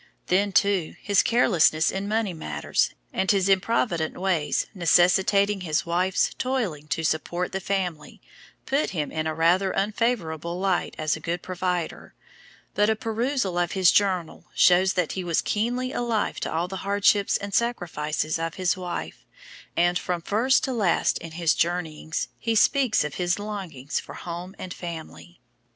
Then, 0.29 0.51
too, 0.51 0.95
his 0.99 1.21
carelessness 1.21 1.91
in 1.91 2.07
money 2.07 2.33
matters, 2.33 2.89
and 3.13 3.29
his 3.29 3.47
improvident 3.47 4.17
ways, 4.17 4.65
necessitating 4.73 5.61
his 5.61 5.85
wife's 5.85 6.33
toiling 6.39 6.87
to 6.87 7.03
support 7.03 7.51
the 7.51 7.59
family, 7.59 8.19
put 8.65 8.89
him 8.97 9.11
in 9.11 9.27
a 9.27 9.35
rather 9.35 9.69
unfavourable 9.69 10.59
light 10.59 10.95
as 10.97 11.15
a 11.15 11.19
"good 11.19 11.43
provider," 11.43 12.15
but 12.73 12.89
a 12.89 12.95
perusal 12.95 13.59
of 13.59 13.73
his 13.73 13.91
journal 13.91 14.47
shows 14.55 14.93
that 14.93 15.11
he 15.11 15.23
was 15.23 15.39
keenly 15.39 15.91
alive 15.91 16.39
to 16.39 16.51
all 16.51 16.67
the 16.67 16.77
hardships 16.77 17.37
and 17.37 17.53
sacrifices 17.53 18.39
of 18.39 18.55
his 18.55 18.75
wife, 18.75 19.23
and 19.77 19.99
from 19.99 20.23
first 20.23 20.63
to 20.63 20.73
last 20.73 21.19
in 21.19 21.33
his 21.33 21.53
journeyings 21.53 22.27
he 22.39 22.55
speaks 22.55 23.03
of 23.03 23.13
his 23.21 23.37
longings 23.37 23.99
for 23.99 24.15
home 24.15 24.55
and 24.57 24.73
family. 24.73 25.39